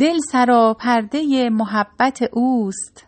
[0.00, 3.06] دل سراپرده محبت اوست.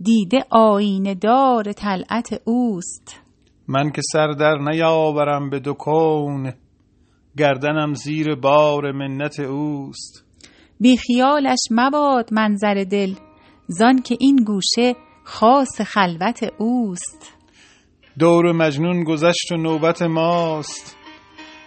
[0.00, 3.20] دیده آینه دار طلعت اوست.
[3.68, 6.52] من که سر در نیاورم به دو کون
[7.38, 10.24] گردنم زیر بار منت اوست.
[10.80, 13.14] بی خیالش مباد منظر دل
[13.66, 17.32] زان که این گوشه خاص خلوت اوست.
[18.18, 20.96] دور مجنون گذشت و نوبت ماست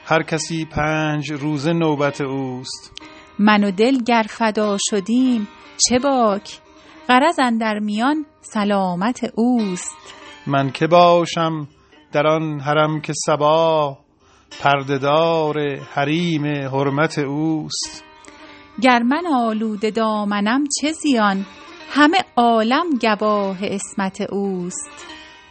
[0.06, 3.05] هر کسی پنج روزه نوبت اوست.
[3.40, 5.48] من و دل گر فدا شدیم
[5.78, 6.60] چه باک؟
[7.10, 9.98] غرض در میان سلامت اوست.
[10.48, 11.68] من که باشم
[12.12, 13.98] در آن حرم که سبا
[14.62, 18.04] پردهدار حریم حرمت اوست.
[18.82, 21.46] گر من آلوده دامنم چه زیان؟
[21.90, 24.90] همه عالم گواه اسمت اوست.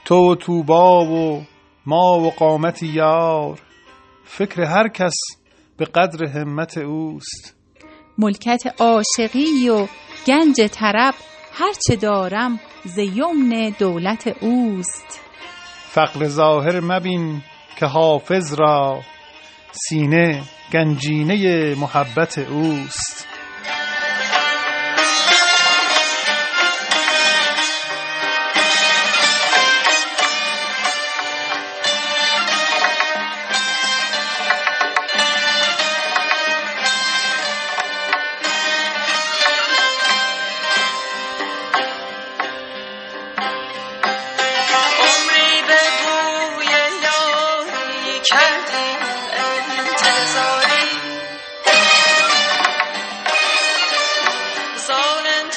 [0.05, 1.43] تو و توبا و
[1.87, 3.61] ما و قامت یار
[4.25, 5.15] فکر هر کس
[5.77, 7.54] به قدر همت اوست.
[8.19, 9.87] ملکت عاشقی و
[10.27, 11.15] گنج طرب
[11.53, 15.21] هرچه دارم ز یمن دولت اوست.
[15.91, 17.43] فقر ظاهر مبین
[17.79, 19.01] که حافظ را
[19.73, 23.14] سینه گنجینه محبت اوست.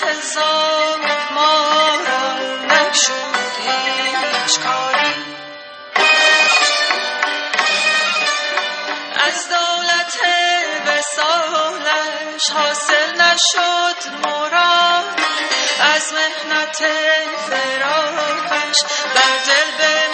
[0.04, 1.00] انتظار
[1.32, 2.34] ما را
[2.66, 5.14] نگشود هیچ کاری.
[9.28, 10.18] از دولت
[10.86, 15.20] وسالش حاصل نشد مراد.
[15.80, 16.78] از محنت
[17.50, 18.78] فراقش
[19.16, 20.08] بر دل به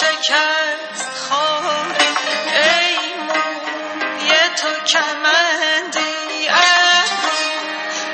[0.00, 2.06] شکست خاری
[2.52, 6.44] ای موی تو کمندی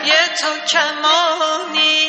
[0.05, 2.04] یه تو کمانی.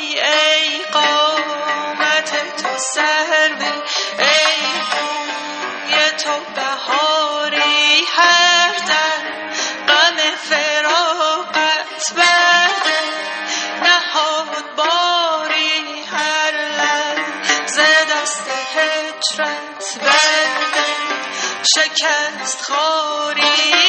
[21.93, 23.84] شکست خاری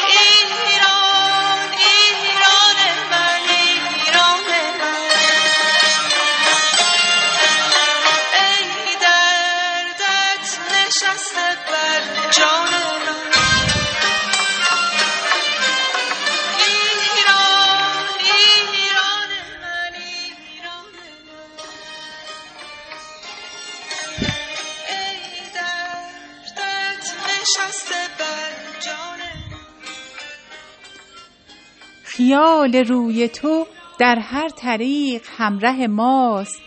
[32.27, 33.65] خیال روی تو
[33.99, 36.61] در هر طریق همره ماست.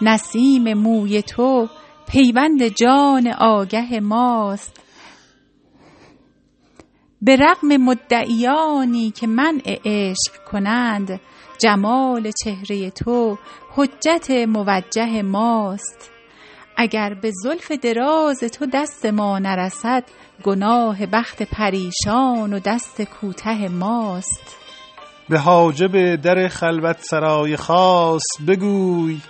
[0.00, 1.68] نسیم موی تو
[2.08, 4.80] پیوند جان آگه ماست.
[7.22, 11.20] به رغم مدعیانی که منع عشق کنند
[11.58, 13.38] جمال چهره تو
[13.76, 16.10] حجت موجه ماست.
[16.76, 20.04] اگر به زلف دراز تو دست ما نرسد
[20.42, 24.61] گناه بخت پریشان و دست کوته ماست.
[25.32, 29.20] به حاجب در خلوت سرای خاص بگوی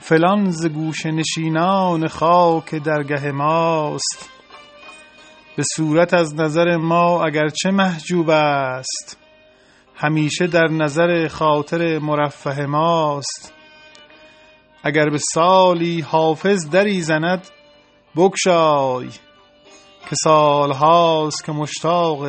[0.00, 4.30] فلان ز گوش نشینان خاک درگه ماست.
[5.56, 9.18] به صورت از نظر ما اگرچه محجوب است
[9.94, 13.52] همیشه در نظر خاطر مرفه ماست.
[14.82, 17.48] اگر به سالی حافظ دری زند
[18.16, 19.08] بگشای
[20.08, 22.26] که سالهاست که مشتاق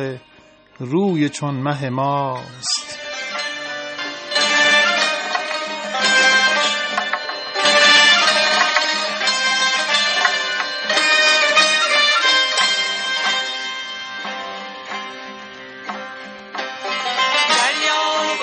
[0.80, 2.98] روی چون مه ماست.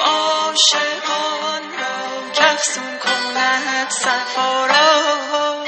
[0.05, 5.65] عاشقان را کفسون کند صفا را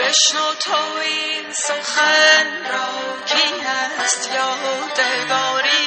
[0.00, 2.88] بشنو تو این سخن را
[3.78, 5.78] است یادگاری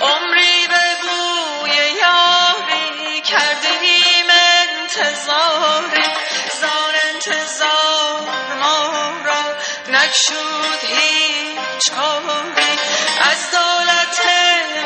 [0.00, 4.28] عمری به بوی یاری کردیم
[4.70, 6.08] انتظاری.
[6.60, 8.20] زار انتظار
[8.60, 9.42] ما را
[9.88, 12.78] نکشود هیچ کاری.
[13.30, 14.20] از دولت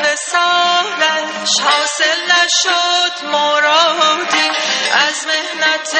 [0.03, 4.49] وسالش حاصل نشد مرادی.
[4.93, 5.93] از مهنت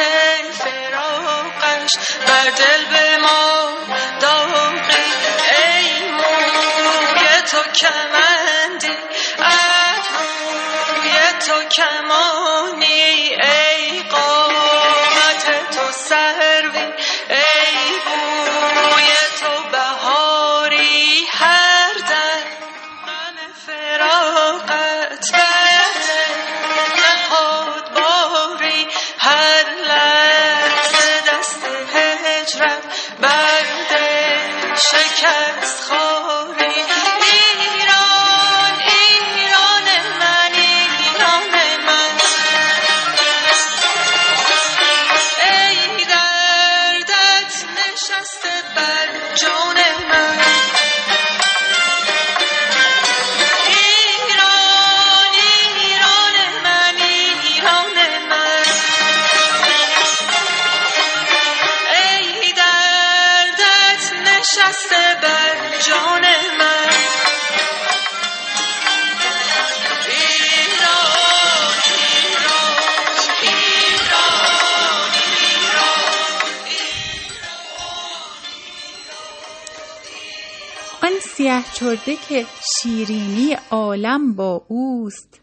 [2.28, 3.78] بر دل به ما
[5.68, 9.07] ای موی تو کمندی.
[64.58, 66.22] نشسته بر جان
[66.60, 66.90] من.
[70.08, 71.04] ایران
[72.02, 72.72] ایران
[73.42, 73.82] ایران
[81.04, 82.46] آن سیه چرده که
[82.82, 85.42] شیرینی عالم با اوست.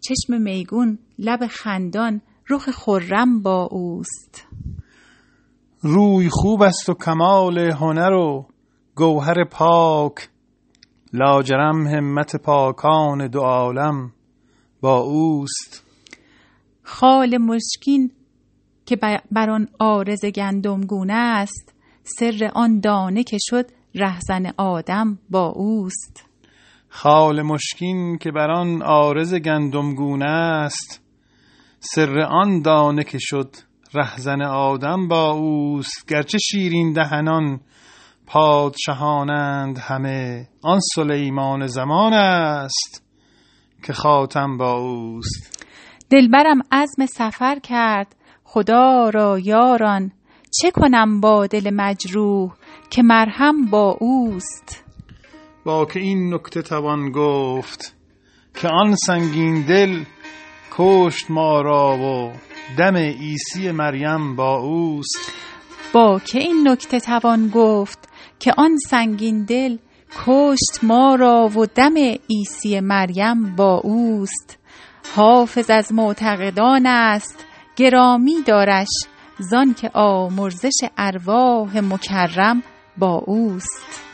[0.00, 2.20] چشم میگون لب خندان
[2.50, 4.46] رخ خرم با اوست.
[5.82, 8.51] روی خوب است و کمال هنر و
[8.94, 10.28] گوهر پاک
[11.12, 14.12] لاجرم همت پاکان دو عالم
[14.80, 15.84] با اوست.
[16.82, 18.10] خال مشکین
[18.86, 18.96] که
[19.30, 26.24] بر آن آرز گندمگونه است سر آن دانه که شد رهزن آدم با اوست.
[26.88, 31.02] خال مشکین که بر آن آرز گندمگونه است
[31.80, 33.56] سر آن دانه که شد
[33.94, 36.08] رهزن آدم با اوست.
[36.08, 37.60] گرچه شیرین دهنان
[38.32, 40.48] پادشاهانند همه.
[40.62, 43.04] آن سلیمان زمان است
[43.86, 45.66] که خاتم با اوست.
[46.10, 48.16] دلبرم عزم سفر کرد.
[48.44, 50.12] خدا را یاران
[50.60, 52.52] چه کنم با دل مجروح
[52.90, 54.84] که مرهم با اوست؟
[55.64, 57.96] با که این نکته توان گفت
[58.54, 60.04] که آن سنگین دل
[60.76, 62.32] کشت ما را و
[62.78, 65.32] دم عیسی مریم با اوست.
[65.92, 68.11] با که این نکته توان گفت
[68.42, 69.76] که آن سنگین دل
[70.26, 71.94] کشت ما را و دم
[72.30, 74.58] عیسی مریم با اوست.
[75.16, 77.44] حافظ از معتقدان است
[77.76, 78.88] گرامی دارش
[79.38, 82.62] زان که آمرزش ارواح مکرم
[82.98, 84.11] با اوست.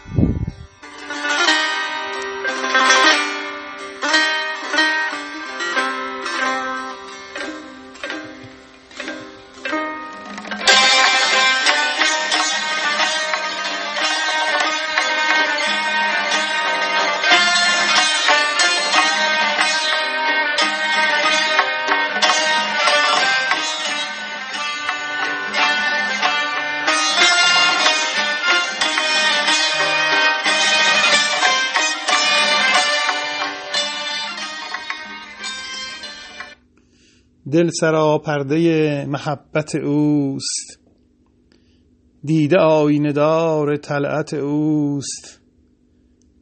[37.52, 40.80] دل سرا پرده محبت اوست.
[42.24, 45.40] دیده آینه دار طلعت اوست.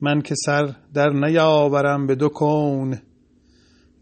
[0.01, 2.99] من که سر در نیاورم به دو کون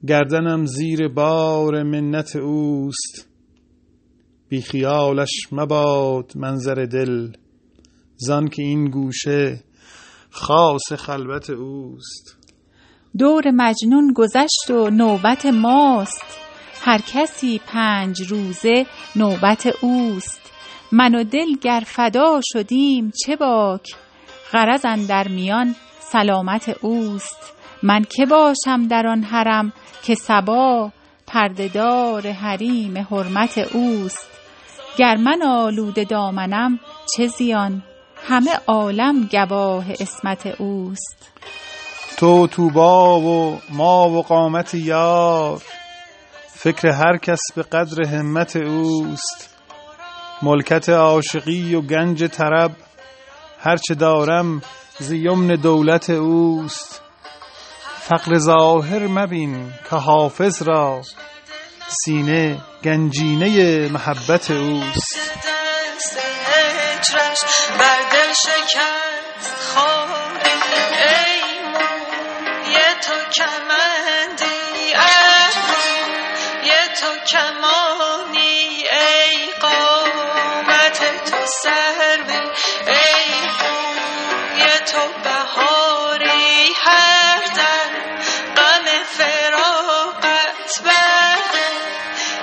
[0.07, 3.29] گردنم زیر بار منت اوست.
[4.49, 7.33] بی خیالش مباد منظر دل
[8.17, 9.65] زان که این گوشه
[10.31, 12.39] خاص خلوت اوست.
[13.19, 16.44] دور مجنون گذشت و نوبت ماست.
[16.87, 18.87] هر کسی پنج روزه
[19.17, 20.41] نوبت اوست.
[20.93, 23.95] من و دل گر فدا شدیم چه باک؟
[24.53, 27.53] غرض در میان سلامت اوست.
[27.83, 29.73] من که باشم در آن حرم
[30.03, 30.93] که صبا
[31.27, 34.29] پردهدار حریم حرمت اوست.
[34.99, 36.81] گر من آلوده دامنم
[37.17, 37.83] چه زیان؟
[38.29, 41.33] همه عالم گواه اسمت اوست.
[42.17, 45.63] تو توبا و ما و قامت یار
[46.65, 49.57] فکر هر کس به قدر همت اوست.
[50.43, 52.71] ملکت عاشقی و گنج طرب
[53.59, 54.63] هرچه دارم
[54.99, 57.03] ز یمن دولت اوست.
[58.01, 61.03] فقر ظاهر مبین که حافظ را
[61.89, 65.19] سینه گنجینه محبت اوست.
[77.01, 82.37] تو کمانی ای قامت تو سروی
[82.87, 86.73] ای موی تو بهاری.
[86.85, 87.91] هر در
[88.57, 91.39] غم فراقت بر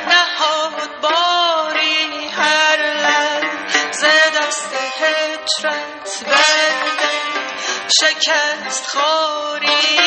[0.07, 2.29] نهاد باری.
[2.37, 6.91] هر لحظه دست هجرت بر
[7.99, 10.01] شکست خواهی